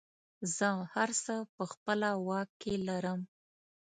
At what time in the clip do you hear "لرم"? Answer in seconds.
2.87-3.19